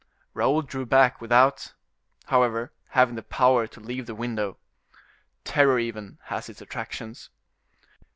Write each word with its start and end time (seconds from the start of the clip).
Raoul 0.33 0.63
drew 0.63 0.87
back, 0.87 1.21
without, 1.21 1.73
however, 2.25 2.71
having 2.89 3.13
the 3.13 3.21
power 3.21 3.67
to 3.67 3.79
leave 3.79 4.07
the 4.07 4.15
window. 4.15 4.57
Terror 5.43 5.77
even 5.77 6.17
has 6.23 6.49
its 6.49 6.59
attractions. 6.59 7.29